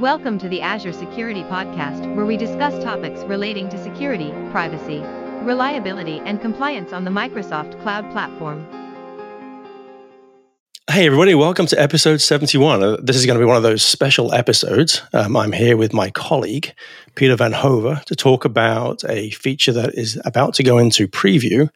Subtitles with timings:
[0.00, 5.00] Welcome to the Azure Security Podcast, where we discuss topics relating to security, privacy,
[5.44, 8.66] reliability, and compliance on the Microsoft Cloud Platform.
[10.90, 12.82] Hey, everybody, welcome to episode 71.
[12.82, 15.02] Uh, this is going to be one of those special episodes.
[15.12, 16.72] Um, I'm here with my colleague,
[17.14, 21.68] Pieter Vanhove, to talk about a feature that is about to go into preview,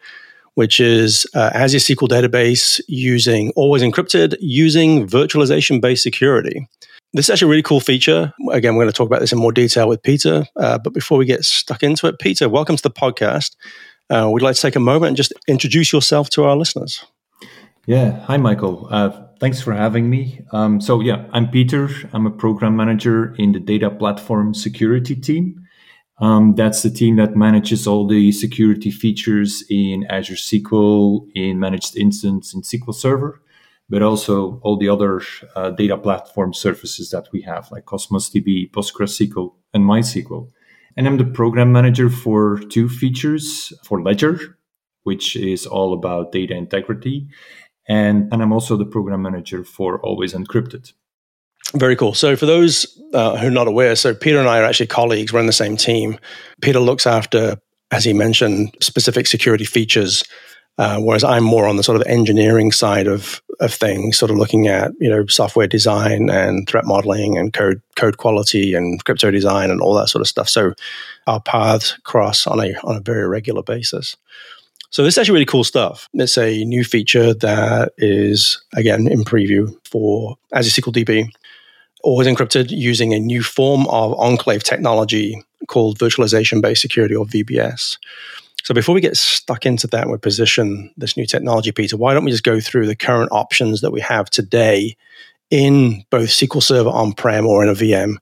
[0.54, 6.67] which is uh, Azure SQL Database using always encrypted using virtualization based security.
[7.14, 8.32] This is actually a really cool feature.
[8.50, 10.46] Again, we're going to talk about this in more detail with Pieter.
[10.57, 13.54] Uh, but before we get stuck into it, Pieter, welcome to the podcast.
[14.11, 17.04] Uh, we'd like to take a moment and just introduce yourself to our listeners.
[17.87, 18.18] Yeah.
[18.23, 18.89] Hi, Michael.
[18.90, 20.40] Uh, thanks for having me.
[20.50, 21.89] Um, so, yeah, I'm Pieter.
[22.13, 25.65] I'm a program manager in the data platform security team.
[26.18, 31.96] Um, that's the team that manages all the security features in Azure SQL, in Managed
[31.96, 33.41] Instance, in SQL Server
[33.89, 35.20] but also all the other
[35.56, 40.51] uh, data platform services that we have, like Cosmos DB, PostgreSQL, and MySQL.
[40.97, 44.59] And I'm the program manager for two features for Ledger,
[45.03, 47.29] which is all about data integrity.
[47.89, 50.93] And, and I'm also the program manager for Always Encrypted.
[51.75, 52.15] Very cool.
[52.15, 55.33] So, for those uh, who are not aware, so Pieter and I are actually colleagues.
[55.33, 56.19] We're in the same team.
[56.63, 57.57] Pieter looks after,
[57.91, 60.25] as he mentioned, specific security features
[60.77, 64.36] uh, whereas I'm more on the sort of engineering side of, of things, sort of
[64.36, 69.30] looking at you know software design and threat modeling and code code quality and crypto
[69.30, 70.48] design and all that sort of stuff.
[70.48, 70.75] So
[71.27, 74.17] our paths cross on a on a very regular basis.
[74.91, 76.08] So this is actually really cool stuff.
[76.14, 81.28] It's a new feature that is again in preview for Azure SQL DB,
[82.02, 87.97] always encrypted using a new form of enclave technology called virtualization based security or VBS.
[88.65, 92.15] So before we get stuck into that and we position this new technology, Pieter, why
[92.15, 94.97] don't we just go through the current options that we have today
[95.51, 98.17] in both SQL Server on-prem or in a VM,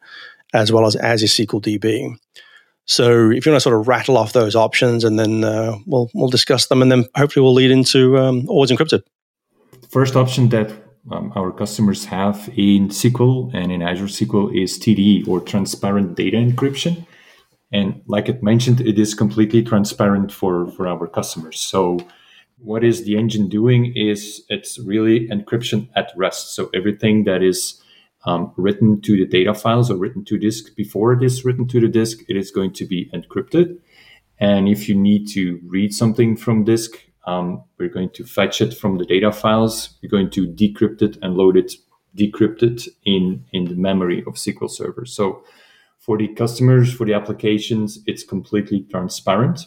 [0.52, 2.16] as well as Azure SQL DB.
[2.86, 6.10] So if you want to sort of rattle off those options, and then uh, we'll
[6.14, 9.04] we'll discuss them, and then hopefully we'll lead into um, always encrypted.
[9.88, 10.72] First option that
[11.12, 16.36] um, our customers have in SQL and in Azure SQL is TDE or transparent data
[16.36, 17.06] encryption.
[17.72, 21.58] And like it mentioned, it is completely transparent for, for our customers.
[21.58, 21.98] So
[22.58, 26.54] what is the engine doing is it's really encryption at rest.
[26.54, 27.82] So everything that is
[28.24, 31.80] um, written to the data files or written to disk before it is written to
[31.80, 33.78] the disk, it is going to be encrypted.
[34.38, 36.92] And if you need to read something from disk,
[37.26, 39.98] um, we're going to fetch it from the data files.
[40.02, 41.72] We're going to decrypt it and load it
[42.16, 45.06] decrypted in, in the memory of SQL Server.
[45.06, 45.42] So
[46.02, 49.66] for the customers, for the applications, it's completely transparent.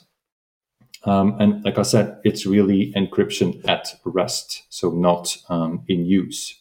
[1.06, 6.60] Um, and like I said, it's really encryption at rest, so not um, in use.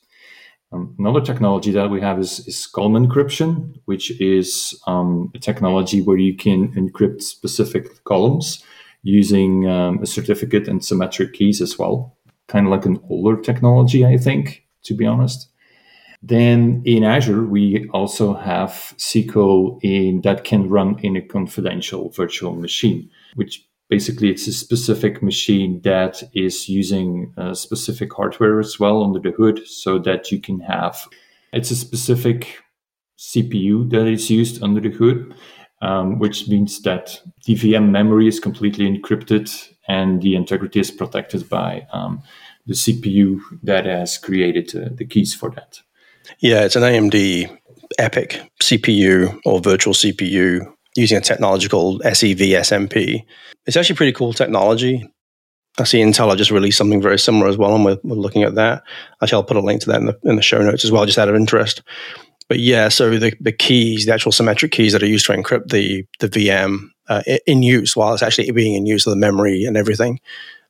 [0.72, 6.02] Um, another technology that we have is, is column encryption, which is um, a technology
[6.02, 8.62] where you can encrypt specific columns
[9.02, 12.16] using um, a certificate and symmetric keys as well.
[12.46, 15.48] Kind of like an older technology, I think, to be honest.
[16.26, 22.54] Then in Azure, we also have SQL in, that can run in a confidential virtual
[22.54, 29.20] machine, which basically it's a specific machine that is using specific hardware as well under
[29.20, 31.06] the hood so that you can have
[31.54, 32.58] it's a specific
[33.16, 35.34] CPU that is used under the hood,
[35.80, 39.48] um, which means that the VM memory is completely encrypted
[39.86, 42.22] and the integrity is protected by um,
[42.66, 45.80] the CPU that has created uh, the keys for that.
[46.40, 47.58] Yeah, it's an AMD
[47.98, 53.24] EPYC CPU or virtual CPU using a technology called SEV SNP.
[53.66, 55.08] It's actually pretty cool technology.
[55.78, 58.44] I see Intel have just released something very similar as well, and we're, we're looking
[58.44, 58.84] at that.
[59.20, 61.04] Actually, I'll put a link to that in the, in the show notes as well,
[61.04, 61.82] just out of interest.
[62.48, 65.70] But yeah, so the, the keys, the actual symmetric keys that are used to encrypt
[65.70, 69.64] the, the VM uh, in use while it's actually being in use, of the memory
[69.64, 70.20] and everything,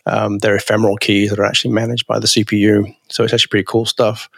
[0.07, 2.95] um, they're ephemeral keys that are actually managed by the CPU.
[3.11, 4.31] So it's actually pretty cool stuff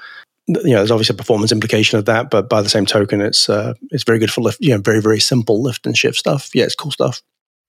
[0.46, 3.48] you know, there's obviously a performance implication of that, but by the same token, it's
[3.48, 6.54] uh, it's very good for lift, you know, very very simple lift and shift stuff.
[6.54, 7.22] Yeah, it's cool stuff.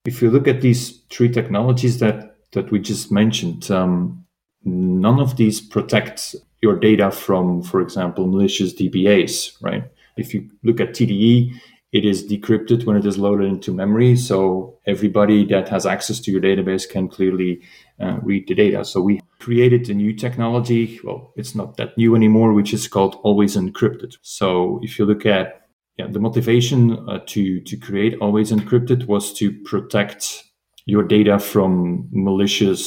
[0.05, 4.25] If you look at these three technologies that that we just mentioned, um,
[4.63, 9.83] none of these protect your data from, for example, malicious DBAs, right?
[10.15, 11.53] If you look at TDE,
[11.91, 14.15] it is decrypted when it is loaded into memory.
[14.15, 17.61] So everybody that has access to your database can clearly
[17.99, 18.83] uh, read the data.
[18.85, 20.99] So we created a new technology.
[21.05, 24.17] Well, it's not that new anymore, which is called always encrypted.
[24.21, 25.61] So if you look at
[25.97, 30.43] yeah, the motivation uh, to to create always encrypted was to protect
[30.85, 32.81] your data from malicious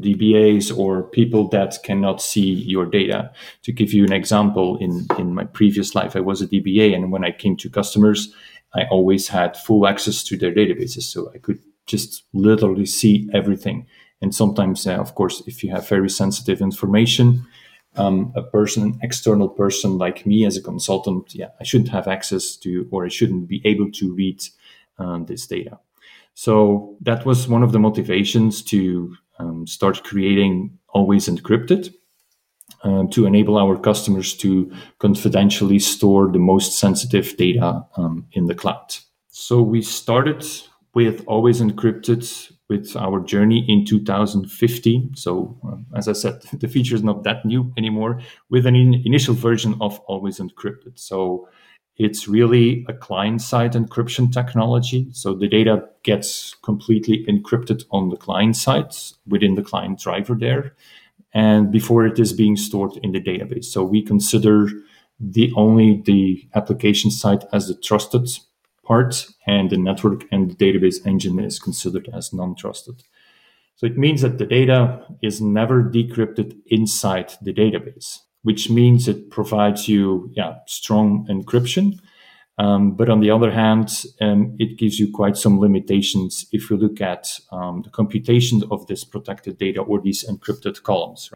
[0.00, 3.30] DBAs or people that cannot see your data.
[3.62, 7.12] To give you an example, in, in my previous life, I was a DBA, and
[7.12, 8.34] when I came to customers,
[8.74, 11.02] I always had full access to their databases.
[11.02, 13.86] So I could just literally see everything.
[14.22, 17.46] And sometimes, uh, of course, if you have very sensitive information,
[17.96, 22.08] um, a person, an external person like me as a consultant, yeah, I shouldn't have
[22.08, 24.42] access to, or I shouldn't be able to read
[24.98, 25.78] um, this data.
[26.34, 31.92] So that was one of the motivations to um, start creating Always Encrypted
[32.84, 38.54] um, to enable our customers to confidentially store the most sensitive data um, in the
[38.54, 38.94] cloud.
[39.28, 40.46] So we started
[40.94, 45.14] with Always Encrypted with our journey in 2015.
[45.14, 48.20] So, um, as I said, the feature is not that new anymore
[48.50, 50.98] with an in- initial version of Always Encrypted.
[50.98, 51.48] So,
[51.98, 55.08] it's really a client side encryption technology.
[55.12, 58.92] So, the data gets completely encrypted on the client side
[59.26, 60.74] within the client driver there.
[61.34, 63.66] And before it is being stored in the database.
[63.66, 64.68] So, we consider
[65.20, 68.28] the only the application side as the trusted
[68.84, 73.02] part, and the network and the database engine is considered as non-trusted.
[73.76, 79.30] So it means that the data is never decrypted inside the database, which means it
[79.30, 81.98] provides you yeah, strong encryption.
[82.58, 86.76] Um, but on the other hand, um, it gives you quite some limitations if you
[86.76, 91.32] look at um, the computation of this protected data or these encrypted columns.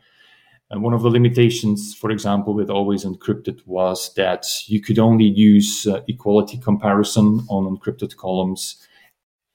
[0.70, 5.24] And one of the limitations, for example, with Always Encrypted was that you could only
[5.24, 8.76] use uh, equality comparison on encrypted columns.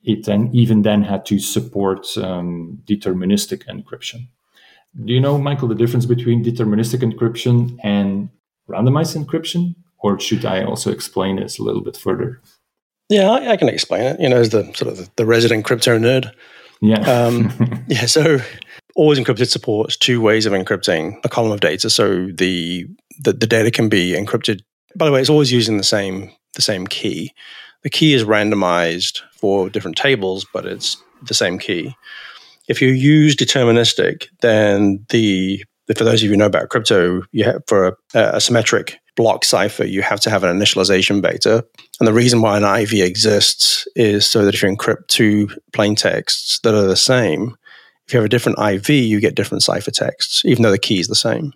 [0.03, 4.27] It then even then had to support um, deterministic encryption.
[5.05, 8.29] Do you know, Michael, the difference between deterministic encryption and
[8.69, 9.75] randomized encryption?
[9.99, 12.41] Or should I also explain this a little bit further?
[13.09, 14.19] Yeah, I, I can explain it.
[14.19, 16.33] You know, as the sort of the, the resident crypto nerd.
[16.81, 17.01] Yeah.
[17.01, 17.51] um,
[17.87, 18.05] yeah.
[18.05, 18.39] So
[18.95, 21.89] Always Encrypted supports two ways of encrypting a column of data.
[21.89, 22.85] So the,
[23.19, 24.61] the, the data can be encrypted.
[24.95, 27.31] By the way, it's always using the same the same key.
[27.83, 31.95] The key is randomized for different tables, but it's the same key.
[32.67, 35.63] If you use deterministic, then the
[35.95, 39.43] for those of you who know about crypto, you have for a, a symmetric block
[39.43, 41.63] cipher, you have to have an initialization vector.
[41.99, 45.95] And the reason why an IV exists is so that if you encrypt two plain
[45.95, 47.57] texts that are the same,
[48.11, 51.07] if you have a different IV, you get different ciphertexts, even though the key is
[51.07, 51.53] the same.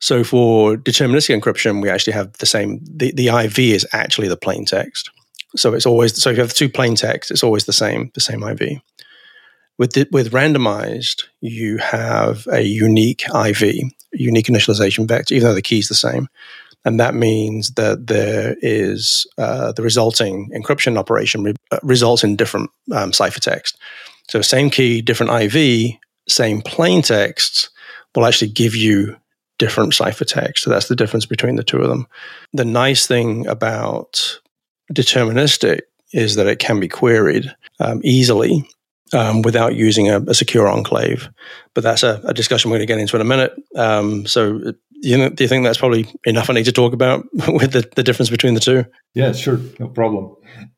[0.00, 2.80] So for deterministic encryption, we actually have the same.
[2.82, 5.10] The, the IV is actually the plain text.
[5.54, 8.20] So it's always so if you have two plain text, it's always the same, the
[8.20, 8.80] same IV.
[9.78, 13.62] With the, with randomized, you have a unique IV,
[14.12, 16.26] unique initialization vector, even though the key is the same,
[16.84, 22.34] and that means that there is uh, the resulting encryption operation re- uh, results in
[22.34, 23.74] different um, ciphertext.
[24.28, 25.98] So same key, different IV,
[26.28, 27.70] same plain texts
[28.14, 29.16] will actually give you
[29.58, 30.58] different ciphertext.
[30.58, 32.06] So that's the difference between the two of them.
[32.52, 34.40] The nice thing about
[34.92, 35.80] deterministic
[36.12, 38.68] is that it can be queried um, easily
[39.12, 41.28] um, without using a, a, secure enclave.
[41.74, 43.52] But that's a, a, discussion we're going to get into in a minute.
[43.76, 47.24] Um, so, you know, do you think that's probably enough I need to talk about
[47.48, 48.84] with the, the difference between the two?
[49.14, 50.36] Yeah, sure, no problem.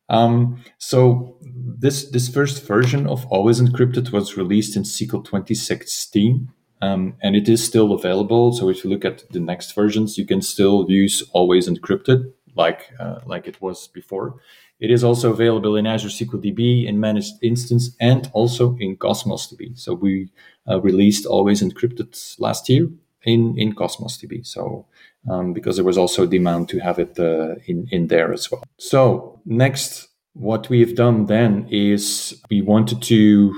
[0.09, 1.37] Um, so
[1.79, 6.49] this this first version of Always Encrypted was released in SQL 2016.
[6.79, 8.53] Um, and it is still available.
[8.53, 12.91] So if you look at the next versions, you can still use Always Encrypted like
[12.99, 14.35] uh, like it was before.
[14.79, 19.51] It is also available in Azure SQL DB, in managed instance, and also in Cosmos
[19.51, 19.77] DB.
[19.77, 20.29] So we
[20.69, 22.87] uh, released Always Encrypted last year
[23.23, 24.45] in, in Cosmos DB.
[24.45, 24.85] So
[25.29, 28.63] um, because there was also demand to have it uh, in, in there as well.
[28.77, 30.07] So next,
[30.37, 33.53] what we've done then is we wanted to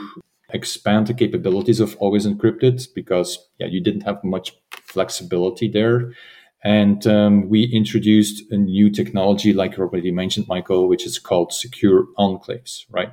[0.51, 6.13] expand the capabilities of Always Encrypted because yeah, you didn't have much flexibility there.
[6.63, 11.53] And um, we introduced a new technology, like you already mentioned, Michael, which is called
[11.53, 13.11] secure enclaves, right?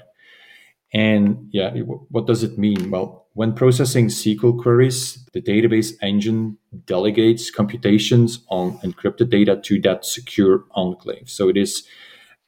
[0.93, 2.91] And yeah, what does it mean?
[2.91, 6.57] Well, when processing SQL queries, the database engine
[6.87, 11.29] delegates computations on encrypted data to that secure enclave.
[11.29, 11.87] So it is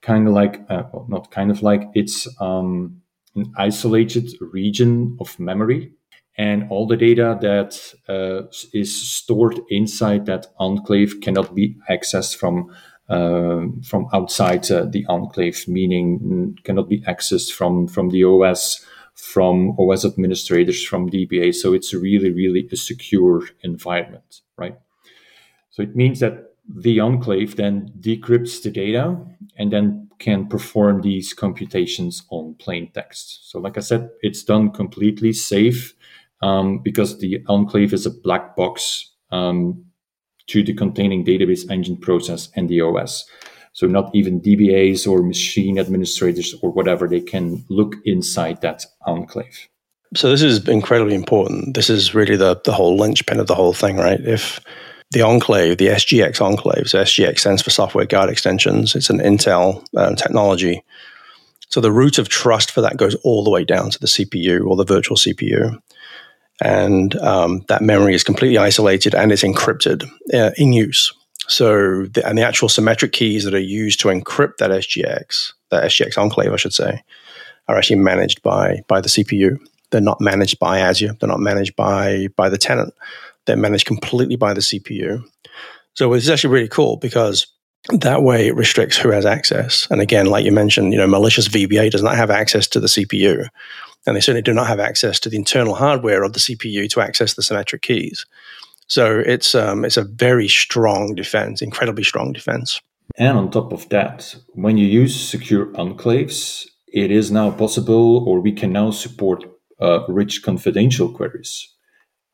[0.09, 3.03] kind of like, uh, well, not kind of like, it's um,
[3.37, 5.93] an isolated region of memory
[6.39, 7.73] and all the data that
[8.09, 12.75] uh, is stored inside that enclave cannot be accessed from
[13.09, 18.85] uh, from outside uh, the enclave, meaning cannot be accessed from from the OS,
[19.15, 21.55] from OS administrators, from DBA.
[21.55, 24.79] So it's really, really a secure environment, right?
[25.71, 29.17] So it means that the enclave then decrypts the data
[29.57, 33.51] and then can perform these computations on plain text.
[33.51, 35.95] So, like I said, it's done completely safe
[36.43, 39.85] um, because the enclave is a black box um,
[40.49, 43.25] to the containing database engine process and the OS.
[43.73, 49.69] So not even DBAs or machine administrators or whatever, they can look inside that enclave.
[50.17, 51.75] So this is incredibly important.
[51.75, 54.21] This is really the, the whole linchpin of the whole thing, right?
[54.21, 54.59] If
[55.11, 58.95] the enclave, the SGX enclave, so SGX stands for Software Guard Extensions.
[58.95, 60.85] It's an Intel um, technology.
[61.71, 64.67] So the root of trust for that goes all the way down to the CPU
[64.67, 65.81] or the virtual CPU.
[66.63, 71.13] And um, that memory is completely isolated and it's encrypted uh, in use.
[71.47, 75.85] So, the, and the actual symmetric keys that are used to encrypt that SGX, that
[75.85, 77.03] SGX enclave, I should say,
[77.69, 79.59] are actually managed by by the CPU.
[79.91, 81.17] They're not managed by Azure.
[81.19, 82.93] They're not managed by by the tenant.
[83.49, 85.25] They're managed completely by the CPU.
[85.95, 87.47] So it's actually really cool because
[87.89, 89.89] that way it restricts who has access.
[89.91, 92.89] And again, like you mentioned, you know, malicious DBA does not have access to the
[92.89, 93.49] CPU,
[94.07, 97.01] and they certainly do not have access to the internal hardware of the CPU to
[97.01, 98.27] access the symmetric keys.
[98.87, 102.81] So it's um, it's a very strong defense, incredibly strong defense.
[103.17, 108.41] And on top of that, when you use secure enclaves, it is now possible, or
[108.41, 109.45] we can now support
[109.81, 111.69] uh, rich confidential queries,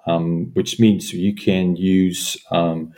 [0.06, 2.92] um, which means you can use um,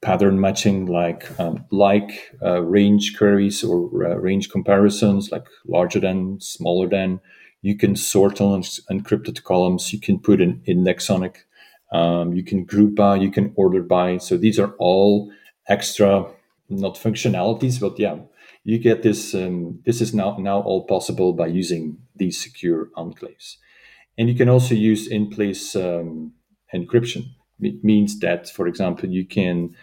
[0.00, 6.40] pattern matching like um, like uh, range queries or uh, range comparisons, like larger than,
[6.40, 7.20] smaller than.
[7.62, 9.92] You can sort on encrypted columns.
[9.92, 11.44] You can put an index on it
[11.92, 14.18] um, you can group by, you can order by.
[14.18, 15.32] So these are all
[15.68, 16.26] extra,
[16.68, 18.16] not functionalities, but yeah,
[18.64, 19.34] you get this.
[19.34, 23.56] Um, this is now now all possible by using these secure enclaves,
[24.18, 26.32] and you can also use in-place um,
[26.74, 27.26] encryption.
[27.60, 29.74] It means that, for example, you can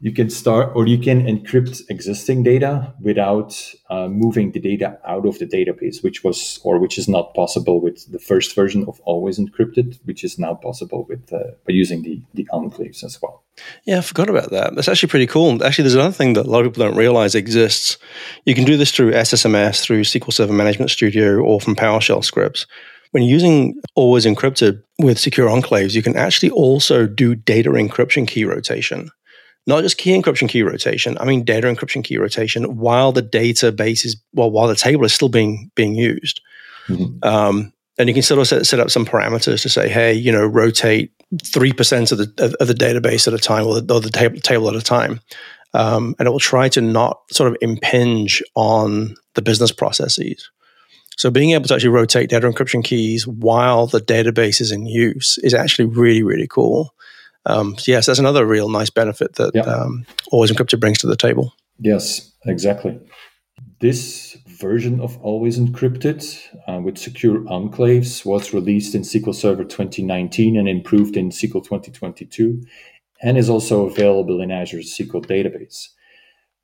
[0.00, 3.54] you can start or you can encrypt existing data without
[3.90, 7.80] uh, moving the data out of the database, which was or which is not possible
[7.80, 12.02] with the first version of Always Encrypted, which is now possible with uh, by using
[12.02, 13.44] the the enclaves as well.
[13.84, 14.74] Yeah, I forgot about that.
[14.74, 15.62] That's actually pretty cool.
[15.62, 17.98] Actually, there's another thing that a lot of people don't realize exists.
[18.44, 22.66] You can do this through SSMS, through SQL Server Management Studio, or from PowerShell scripts.
[23.12, 28.26] When you're using Always Encrypted with secure enclaves, you can actually also do data encryption
[28.26, 29.10] key rotation.
[29.66, 34.04] Not just key encryption key rotation, I mean data encryption key rotation while the database
[34.04, 36.40] is, well, while the table is still being being used.
[36.88, 37.26] Mm-hmm.
[37.26, 40.32] Um, and you can sort of set, set up some parameters to say, hey, you
[40.32, 44.00] know, rotate 3% of the, of, of the database at a time or the, or
[44.00, 45.20] the table, table at a time.
[45.74, 50.50] Um, and it will try to not sort of impinge on the business processes.
[51.20, 55.36] So being able to actually rotate data encryption keys while the database is in use
[55.42, 56.94] is actually really, really cool.
[57.44, 59.64] Um, so yes, that's another real nice benefit that yeah.
[59.64, 61.52] um, Always Encrypted brings to the table.
[61.78, 62.98] Yes, exactly.
[63.80, 66.24] This version of Always Encrypted
[66.66, 72.62] uh, with secure enclaves was released in SQL Server 2019 and improved in SQL 2022
[73.20, 75.88] and is also available in Azure SQL Database.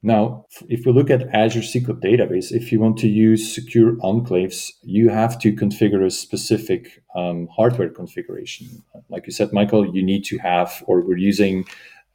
[0.03, 4.71] Now, if we look at Azure SQL Database, if you want to use secure enclaves,
[4.83, 8.83] you have to configure a specific um, hardware configuration.
[9.09, 11.65] Like you said, Michael, you need to have, or we're using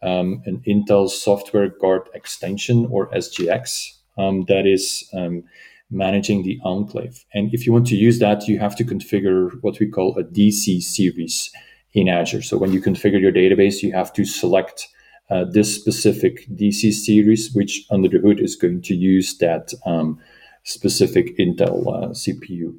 [0.03, 5.43] um, an Intel Software Guard extension or SGX um, that is um,
[5.89, 7.25] managing the enclave.
[7.33, 10.23] And if you want to use that, you have to configure what we call a
[10.23, 11.51] DC series
[11.93, 12.41] in Azure.
[12.41, 14.87] So when you configure your database, you have to select
[15.31, 20.19] uh, this specific DC series, which under the hood is going to use that um,
[20.63, 22.77] specific Intel uh, CPU.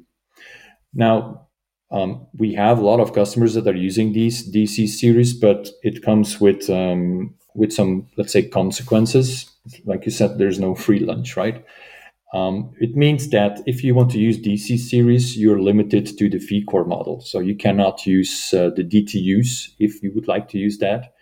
[0.93, 1.47] Now,
[1.91, 6.03] um, we have a lot of customers that are using these DC series, but it
[6.03, 9.49] comes with um, with some, let's say, consequences.
[9.85, 11.63] Like you said, there's no free lunch, right?
[12.33, 16.39] Um, it means that if you want to use DC series, you're limited to the
[16.39, 17.21] vCore model.
[17.21, 21.12] So you cannot use uh, the DTUs if you would like to use that.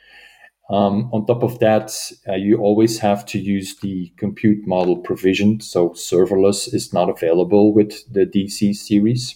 [0.72, 1.92] Um, on top of that,
[2.30, 5.60] uh, you always have to use the compute model provision.
[5.60, 9.36] So serverless is not available with the DC series.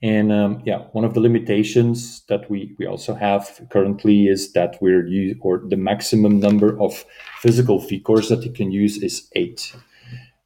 [0.00, 4.78] And um, yeah, one of the limitations that we, we also have currently is that
[4.80, 7.04] we're use, or the maximum number of
[7.40, 9.74] physical vCores that you can use is eight.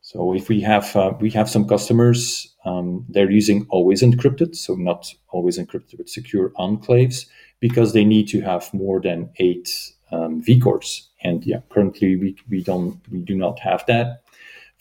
[0.01, 4.75] So if we have uh, we have some customers, um, they're using always encrypted, so
[4.75, 7.27] not always encrypted with secure enclaves
[7.63, 11.07] because they need to have more than eight um, vCores.
[11.23, 14.25] And yeah, currently we, we don't we do not have that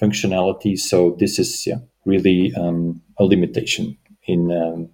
[0.02, 0.78] functionality.
[0.78, 4.90] So this is yeah, really um, a limitation in um,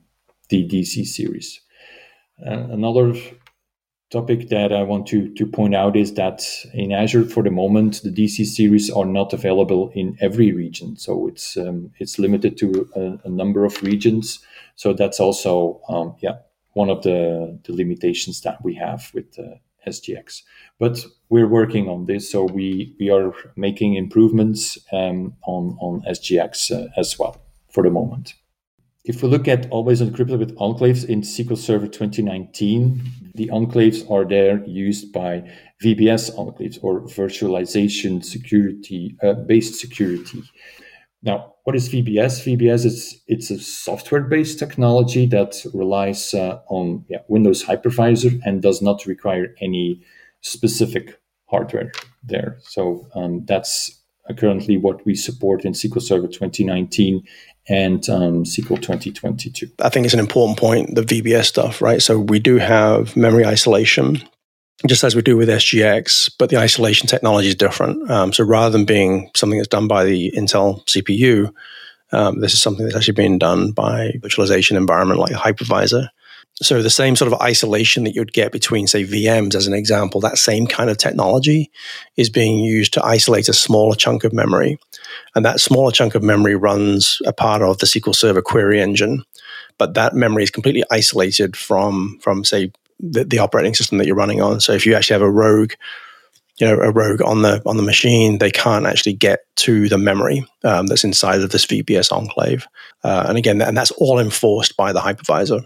[0.49, 1.61] the DC series.
[2.45, 3.15] Uh, another
[4.11, 8.01] topic that I want to, to point out is that in Azure, for the moment,
[8.03, 10.97] the DC series are not available in every region.
[10.97, 14.39] So it's um, it's limited to a, a, number of regions.
[14.75, 16.37] So that's also um, yeah
[16.77, 19.55] one of the, the limitations that we have with uh,
[19.87, 20.43] SGX.
[20.79, 26.71] But we're working on this, so we we are making improvements um, on on SGX
[26.71, 27.35] uh, as well
[27.73, 28.33] for the moment.
[29.05, 33.01] If we look at always encrypted with enclaves in SQL Server 2019,
[33.35, 35.49] the enclaves are there used by
[35.81, 40.43] VBS enclaves or virtualization security uh, based security.
[41.23, 42.45] Now, what is VBS?
[42.45, 48.81] VBS is it's a software-based technology that relies uh, on yeah, Windows hypervisor and does
[48.81, 50.01] not require any
[50.41, 51.91] specific hardware
[52.23, 52.57] there.
[52.61, 53.99] So um, that's
[54.37, 57.23] currently what we support in SQL Server 2019
[57.69, 59.69] and um, SQL 2022.
[59.79, 62.01] I think it's an important point, the VBS stuff, right?
[62.01, 64.21] So we do have memory isolation,
[64.85, 68.09] just as we do with SGX, but the isolation technology is different.
[68.11, 71.51] Um, so rather than being something that's done by the Intel CPU,
[72.11, 76.09] um, this is something that's actually being done by virtualization environment like hypervisor.
[76.61, 80.21] So the same sort of isolation that you'd get between, say, VMs as an example,
[80.21, 81.69] that same kind of technology
[82.15, 84.79] is being used to isolate a smaller chunk of memory.
[85.35, 89.23] And that smaller chunk of memory runs a part of the SQL Server query engine.
[89.77, 94.15] But that memory is completely isolated from, from say, the, the operating system that you're
[94.15, 94.59] running on.
[94.59, 95.73] So if you actually have a rogue,
[96.59, 99.97] you know, a rogue on the on the machine, they can't actually get to the
[99.97, 102.67] memory um, that's inside of this VBS enclave.
[103.03, 105.63] Uh, and again, and that's all enforced by the hypervisor.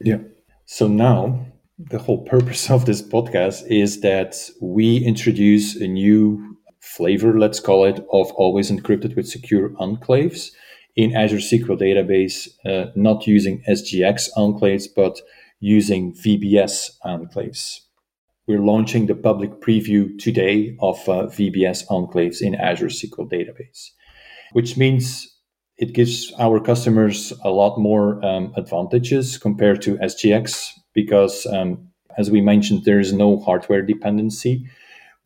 [0.00, 0.18] Yeah.
[0.66, 1.46] So now
[1.78, 7.84] the whole purpose of this podcast is that we introduce a new flavor, let's call
[7.84, 10.50] it, of always encrypted with secure enclaves
[10.96, 15.20] in Azure SQL database, uh, not using SGX enclaves, but
[15.60, 17.80] using VBS enclaves.
[18.46, 23.90] We're launching the public preview today of uh, VBS enclaves in Azure SQL database,
[24.52, 25.26] which means
[25.78, 32.30] it gives our customers a lot more um, advantages compared to SGX because, um, as
[32.30, 34.66] we mentioned, there is no hardware dependency,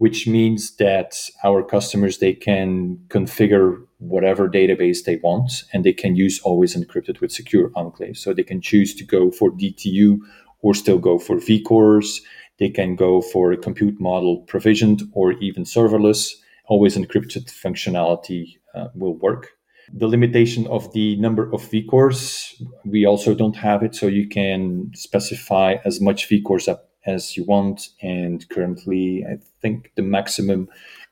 [0.01, 1.15] which means that
[1.45, 7.21] our customers they can configure whatever database they want, and they can use always encrypted
[7.21, 8.17] with secure enclave.
[8.17, 10.19] So they can choose to go for DTU
[10.63, 12.23] or still go for vCores.
[12.59, 16.33] They can go for a compute model provisioned or even serverless.
[16.65, 19.49] Always encrypted functionality uh, will work
[19.93, 24.89] the limitation of the number of vcores we also don't have it so you can
[24.95, 26.69] specify as much vcores
[27.07, 30.69] as you want and currently i think the maximum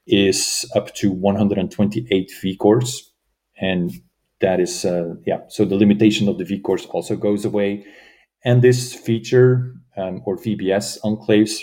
[0.07, 3.01] is up to 128 vcores
[3.61, 3.93] and
[4.41, 7.85] that is uh, yeah so the limitation of the vcores also goes away.
[8.45, 11.63] And this feature um, or vbs enclaves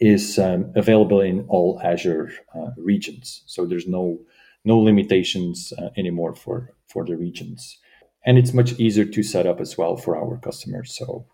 [0.00, 3.42] is um, available in all azure uh, regions.
[3.46, 4.18] So there's no
[4.64, 7.78] no limitations uh, anymore for for the regions.
[8.26, 10.96] And it's much easier to set up as well for our customers.
[10.96, 11.26] So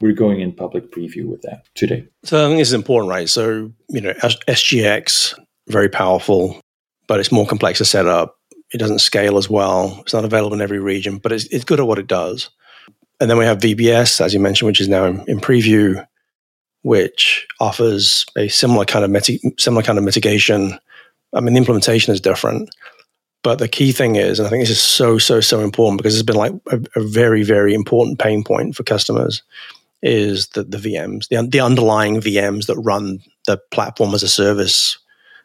[0.00, 2.06] we're going in public preview with that today.
[2.24, 3.28] So i think this is important right?
[3.28, 6.60] So you know sgx very powerful
[7.08, 8.36] but it's more complex to set up.
[8.72, 9.98] It doesn't scale as well.
[10.00, 12.50] It's not available in every region but it's, it's good at what it does.
[13.20, 16.06] And then we have vbs as you mentioned which is now in, in preview
[16.82, 19.24] which offers a similar kind of
[19.58, 20.78] similar kind of mitigation.
[21.32, 22.70] I mean, the implementation is different.
[23.42, 26.14] But the key thing is, and I think this is so, so, so important because
[26.14, 29.42] it's been like a, a very, very important pain point for customers,
[30.02, 34.98] is that the VMs, the, the underlying VMs that run the platform as a service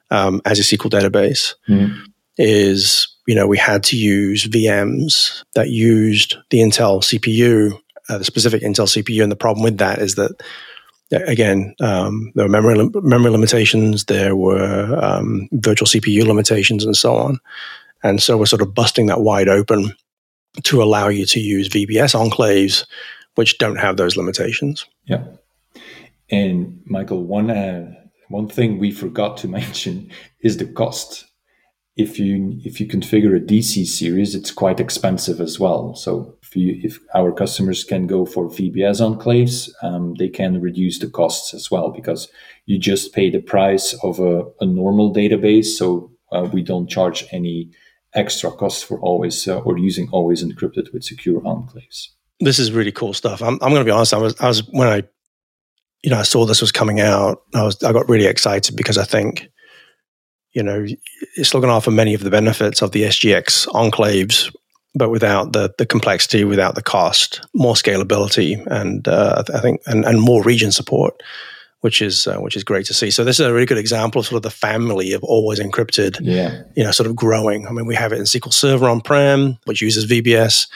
[0.10, 1.98] um, as a SQL database, mm.
[2.38, 8.26] is, you know, we had to use VMs that used the Intel CPU, uh, the
[8.26, 9.24] specific Intel CPU.
[9.24, 10.42] And the problem with that is that
[11.12, 17.16] again, um, there were memory memory limitations, there were um, virtual CPU limitations, and so
[17.16, 17.40] on.
[18.04, 19.94] And so we're sort of busting that wide open
[20.64, 22.86] to allow you to use VBS enclaves,
[23.36, 24.86] which don't have those limitations.
[25.06, 25.24] Yeah.
[26.30, 27.94] And Michael, one uh,
[28.30, 30.10] one thing we forgot to mention
[30.42, 31.26] is the cost
[31.98, 35.94] if you if you configure a DC series, it's quite expensive as well.
[35.96, 41.00] So if you if our customers can go for VBS enclaves, um, they can reduce
[41.00, 42.30] the costs as well because
[42.66, 45.66] you just pay the price of a, a normal database.
[45.66, 47.72] So uh, we don't charge any
[48.14, 52.10] extra costs for always uh, or using always encrypted with secure enclaves.
[52.42, 53.42] This is really cool stuff.
[53.42, 54.14] I'm, I'm going to be honest.
[54.14, 55.04] I was I was when I
[56.04, 57.42] you know I saw this was coming out.
[57.54, 59.52] I was I got really excited because I think
[60.54, 60.86] you know,
[61.38, 64.54] it's looking after many of the benefits of the SGX enclaves,
[64.94, 70.06] but without the the complexity, without the cost, more scalability, and uh, I think and,
[70.06, 71.22] and more region support.
[71.82, 73.10] which is uh, which is great to see.
[73.10, 76.18] So this is a really good example of sort of the family of always encrypted,
[76.22, 76.62] yeah.
[76.76, 77.66] you know, sort of growing.
[77.66, 80.68] I mean, we have it in SQL Server on prem, which uses VBS.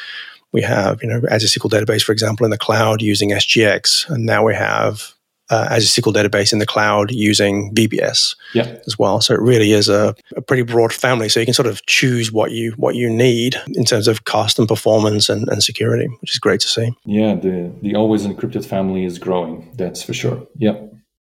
[0.55, 4.25] We have, you know, Azure SQL database, for example, in the cloud using SGX, and
[4.25, 5.13] now we have
[5.49, 8.77] uh, Azure SQL database in the cloud using VBS yeah.
[8.87, 9.19] as well.
[9.19, 11.27] So it really is a, a, pretty broad family.
[11.27, 14.57] So you can sort of choose what you what you need in terms of cost
[14.57, 16.89] and performance and, and security, which is great to see.
[17.03, 19.69] Yeah, the the always encrypted family is growing.
[19.75, 20.47] That's for sure.
[20.55, 20.77] Yeah.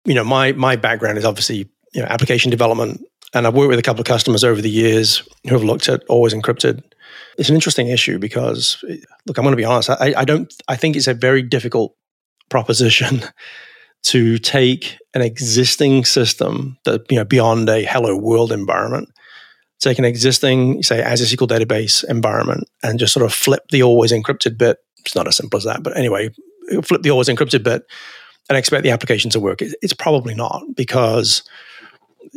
[0.05, 3.01] You know, my my background is obviously you know application development,
[3.35, 6.05] and I've worked with a couple of customers over the years who have looked at
[6.09, 6.83] always encrypted.
[7.38, 8.83] It's an interesting issue because,
[9.27, 9.90] look, I'm going to be honest.
[9.90, 10.53] I, I don't.
[10.68, 11.97] I think it's a very difficult
[12.51, 13.23] proposition
[14.05, 19.09] to take an existing system that you know beyond a hello world environment
[19.79, 24.12] take an existing say Azure SQL database environment and just sort of flip the always
[24.12, 26.31] encrypted bit it's not as simple as that but anyway
[26.83, 27.85] flip the always encrypted bit
[28.49, 31.42] and expect the application to work it's probably not because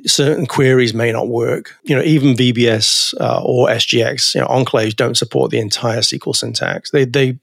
[0.06, 4.96] certain queries may not work you know even vbs uh, or sgx you know enclaves
[4.96, 7.38] don't support the entire sql syntax they they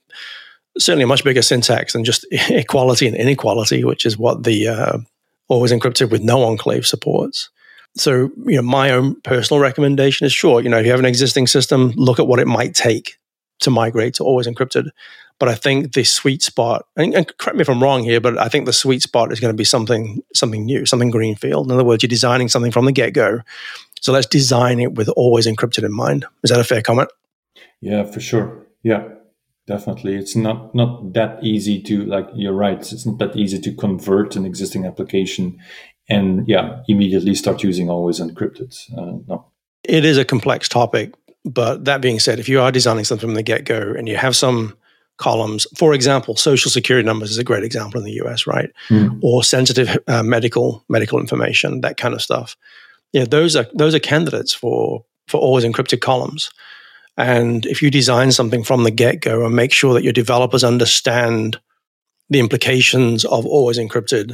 [0.78, 4.98] certainly a much bigger syntax than just equality and inequality, which is what the uh,
[5.48, 7.50] always encrypted with no enclave supports.
[7.94, 11.06] So, you know, my own personal recommendation is sure, you know, if you have an
[11.06, 13.18] existing system, look at what it might take
[13.60, 14.88] to migrate to always encrypted.
[15.42, 18.38] But I think the sweet spot, and, and correct me if I'm wrong here, but
[18.38, 21.66] I think the sweet spot is going to be something something new, something greenfield.
[21.66, 23.40] In other words, you're designing something from the get go.
[24.00, 26.26] So let's design it with always encrypted in mind.
[26.44, 27.10] Is that a fair comment?
[27.80, 28.68] Yeah, for sure.
[28.84, 29.08] Yeah,
[29.66, 33.74] definitely it's not not that easy to like you're right it's not that easy to
[33.74, 35.58] convert an existing application
[36.08, 39.44] and yeah immediately start using always encrypted uh, no
[39.82, 41.12] it is a complex topic
[41.44, 44.36] but that being said if you are designing something from the get-go and you have
[44.36, 44.76] some
[45.22, 45.66] columns.
[45.76, 48.70] For example social security numbers is a great example in the us right?
[48.88, 49.18] Mm.
[49.22, 52.56] or sensitive uh, medical medical information that kind of stuff.
[53.12, 56.50] Yeah those are those are candidates for for always encrypted columns.
[57.16, 60.64] And if you design something from the get go and make sure that your developers
[60.64, 61.60] understand
[62.30, 64.30] the implications of always encrypted,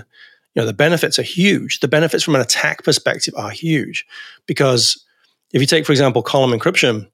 [0.55, 1.81] you know, the benefits are huge.
[1.81, 4.07] The benefits from an attack perspective are huge.
[4.47, 5.05] Because
[5.53, 7.09] if you take, for example, column encryption,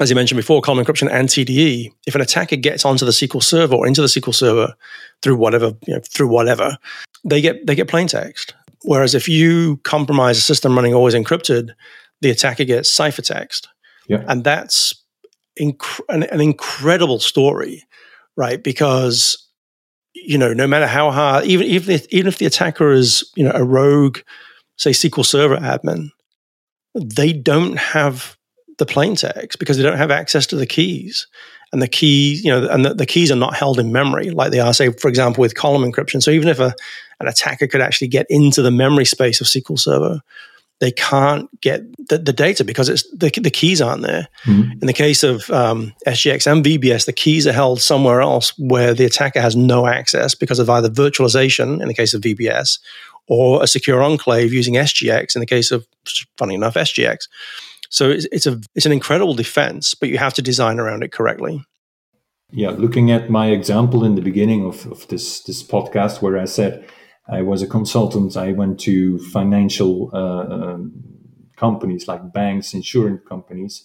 [0.00, 3.42] as you mentioned before, column encryption and TDE, if an attacker gets onto the SQL
[3.42, 4.74] server or into the SQL server
[5.22, 6.76] through whatever, you know, through whatever,
[7.24, 8.54] they get they get plain text.
[8.82, 11.70] Whereas if you compromise a system running always encrypted,
[12.20, 13.68] the attacker gets ciphertext.
[14.08, 14.24] Yeah.
[14.28, 14.94] And that's
[15.60, 17.84] inc- an, an incredible story,
[18.36, 18.62] right?
[18.62, 19.40] Because
[20.14, 23.44] you know, no matter how hard, even even if, even if the attacker is you
[23.44, 24.18] know a rogue,
[24.76, 26.08] say SQL Server admin,
[26.94, 28.36] they don't have
[28.78, 31.26] the plain text because they don't have access to the keys,
[31.72, 34.52] and the keys, you know, and the, the keys are not held in memory like
[34.52, 36.22] they are, say, for example, with column encryption.
[36.22, 36.74] So even if a
[37.20, 40.20] an attacker could actually get into the memory space of SQL Server,
[40.80, 44.28] they can't get the, the data because it's the, the keys aren't there.
[44.44, 44.72] Mm-hmm.
[44.72, 48.92] In the case of um, SGX and VBS, the keys are held somewhere else where
[48.92, 52.80] the attacker has no access because of either virtualization in the case of VBS
[53.26, 55.86] or a secure enclave using SGX in the case of,
[56.36, 57.28] funny enough, SGX.
[57.94, 61.12] So it's, it's a it's an incredible defense, but you have to design around it
[61.12, 61.64] correctly.
[62.50, 66.46] Yeah, looking at my example in the beginning of, of this this podcast where I
[66.46, 66.88] said
[67.28, 68.36] I was a consultant.
[68.36, 71.04] I went to financial uh, um,
[71.54, 73.84] companies like banks, insurance companies.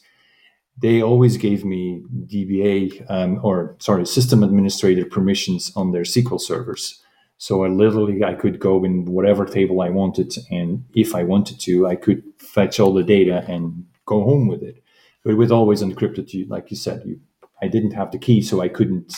[0.82, 2.02] They always gave me
[2.34, 7.00] DBA um, or sorry, system administrator permissions on their SQL servers.
[7.38, 11.60] So I literally I could go in whatever table I wanted, and if I wanted
[11.60, 14.84] to, I could fetch all the data and go home with it.
[15.24, 17.20] But with always encrypted, you like you said, you
[17.62, 19.14] I didn't have the key, so I couldn't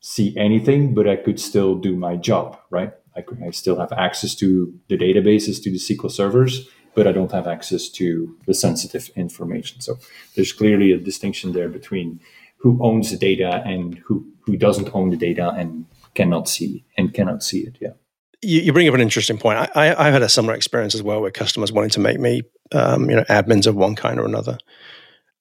[0.00, 2.92] see anything, but I could still do my job, right?
[3.16, 7.32] I, I still have access to the databases, to the SQL servers, but I don't
[7.32, 9.80] have access to the sensitive information.
[9.80, 9.98] So
[10.34, 12.20] there's clearly a distinction there between
[12.58, 17.14] who owns the data and who, who doesn't own the data and cannot see and
[17.14, 17.76] cannot see it.
[17.80, 17.94] Yeah.
[18.42, 19.58] You, you bring up an interesting point.
[19.58, 22.42] I, I, have had a similar experience as well with customers wanting to make me,
[22.72, 24.58] um, you know, admins of one kind or another.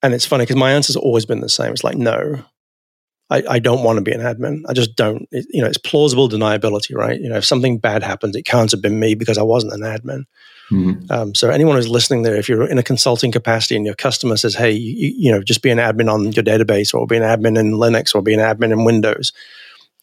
[0.04, 1.72] And it's funny because my answer's always been the same.
[1.72, 2.44] It's like, no,
[3.30, 4.64] I, I, don't want to be an admin.
[4.68, 5.28] I just don't.
[5.32, 7.20] It, you know, it's plausible deniability, right?
[7.20, 9.82] You know, if something bad happens, it can't have been me because I wasn't an
[9.82, 10.24] admin.
[10.72, 11.12] Mm-hmm.
[11.12, 14.38] Um, so anyone who's listening there, if you're in a consulting capacity and your customer
[14.38, 17.24] says, "Hey, you, you, know, just be an admin on your database, or be an
[17.24, 19.32] admin in Linux, or be an admin in Windows,"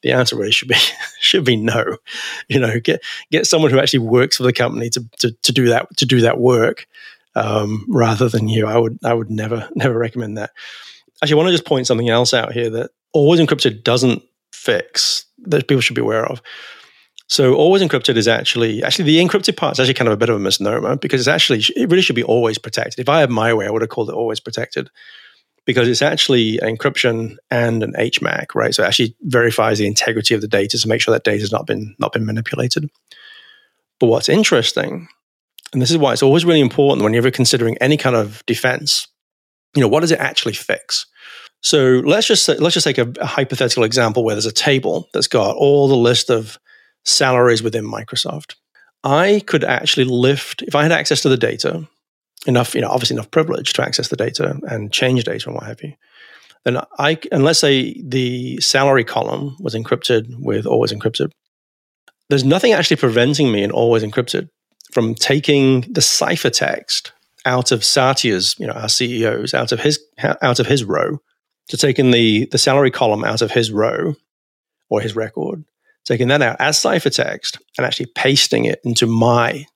[0.07, 0.77] the answer really should be
[1.21, 1.97] should be no.
[2.49, 5.69] You know, get get someone who actually works for the company to to, to do
[5.69, 6.87] that to do that work
[7.35, 8.67] um, rather than you.
[8.67, 10.51] I would I would never never recommend that.
[11.23, 15.25] Actually, I want to just point something else out here that always encrypted doesn't fix
[15.39, 16.41] that people should be aware of.
[17.29, 20.29] So always encrypted is actually actually the encrypted part is actually kind of a bit
[20.29, 23.01] of a misnomer because it's actually it really should be always protected.
[23.01, 24.89] If I had my way, I would have called it always protected
[25.67, 28.75] because it's actually encryption and an HMAC, right?
[28.75, 31.53] So it actually verifies the integrity of the data to make sure that data has
[31.53, 32.89] not been not been manipulated.
[33.99, 35.09] But what's interesting,
[35.73, 39.09] and this is why it's always really important when you're considering any kind of defense,
[39.75, 41.07] you know, what does it actually fix?
[41.63, 45.29] So let's just let's just take a, a hypothetical example where there's a table that's
[45.29, 46.59] got all the list of
[47.05, 48.55] salaries within Microsoft.
[49.03, 51.89] I could actually lift if I had access to the data
[52.47, 55.67] enough, you know, obviously enough privilege to access the data and change data and what
[55.67, 55.93] have you,
[56.65, 61.31] then I, and let's say the salary column was encrypted with always encrypted,
[62.29, 64.49] there's nothing actually preventing me in always encrypted
[64.91, 67.13] from taking the ciphertext
[67.45, 71.19] out of Satya's, you know, our CEO's, out of his, out of his row,
[71.69, 74.15] to taking the, the salary column out of his row
[74.89, 75.65] or his record,
[76.05, 79.67] taking that out as ciphertext and actually pasting it into my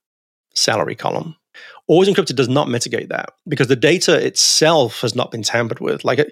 [0.53, 1.35] salary column
[1.91, 6.05] Always encrypted does not mitigate that because the data itself has not been tampered with.
[6.05, 6.31] Like it,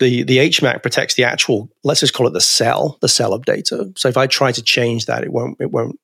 [0.00, 3.44] the the HMAC protects the actual, let's just call it the cell, the cell of
[3.44, 3.92] data.
[3.96, 6.00] So if I try to change that, it won't it won't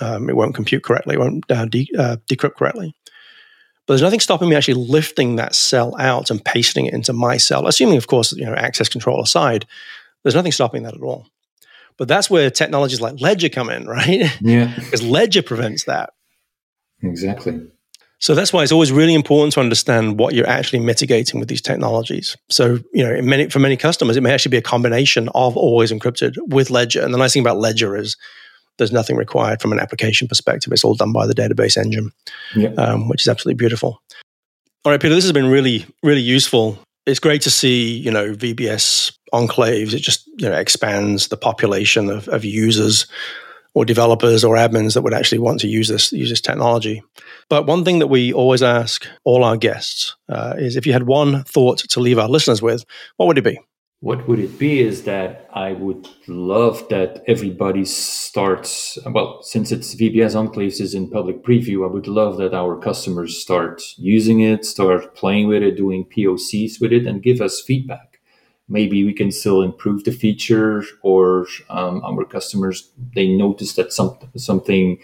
[0.00, 2.92] um, it won't compute correctly, it won't uh, de- uh, decrypt correctly.
[3.86, 7.36] But there's nothing stopping me actually lifting that cell out and pasting it into my
[7.36, 9.64] cell, assuming, of course, you know, access control aside.
[10.24, 11.28] There's nothing stopping that at all.
[11.98, 14.36] But that's where technologies like Ledger come in, right?
[14.40, 16.10] Yeah, because Ledger prevents that.
[17.00, 17.70] Exactly.
[18.20, 21.60] So that's why it's always really important to understand what you're actually mitigating with these
[21.60, 22.36] technologies.
[22.48, 25.92] So, you know, many, for many customers, it may actually be a combination of always
[25.92, 27.02] encrypted with Ledger.
[27.02, 28.16] And the nice thing about Ledger is
[28.78, 30.72] there's nothing required from an application perspective.
[30.72, 32.12] It's all done by the database engine,
[32.56, 32.70] yeah.
[32.70, 34.00] um, which is absolutely beautiful.
[34.84, 36.78] All right, Pieter, this has been really, really useful.
[37.06, 39.92] It's great to see, you know, VBS enclaves.
[39.92, 43.06] It just, you know, expands the population of, of users
[43.74, 47.02] or developers or admins that would actually want to use this use this technology.
[47.48, 51.06] But one thing that we always ask all our guests uh, is if you had
[51.06, 52.84] one thought to leave our listeners with,
[53.16, 53.58] what would it be?
[54.00, 59.94] What would it be is that I would love that everybody starts, well, since it's
[59.94, 64.66] VBS Enclaves is in public preview, I would love that our customers start using it,
[64.66, 68.13] start playing with it, doing POCs with it, and give us feedback
[68.68, 74.16] maybe we can still improve the feature or um, our customers they notice that some,
[74.36, 74.98] something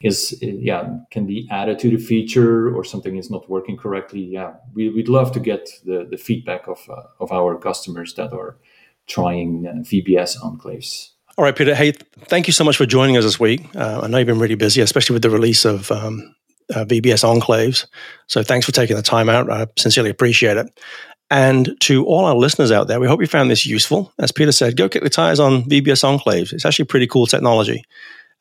[0.00, 4.52] is yeah can be added to the feature or something is not working correctly yeah
[4.74, 8.56] we, would love to get the, the feedback of, uh, of our customers that are
[9.06, 11.92] trying uh, vbs enclaves all right peter hey
[12.26, 14.54] thank you so much for joining us this week uh, i know you've been really
[14.54, 16.34] busy especially with the release of um,
[16.74, 17.86] uh, VBS enclaves.
[18.26, 19.50] So thanks for taking the time out.
[19.50, 20.80] I sincerely appreciate it.
[21.34, 24.12] And to all our listeners out there, we hope you found this useful.
[24.20, 26.52] As Pieter said, go kick the tires on VBS Enclaves.
[26.52, 27.84] It's actually pretty cool technology.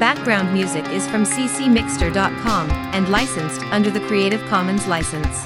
[0.00, 5.44] Background music is from ccmixter.com and licensed under the Creative Commons license.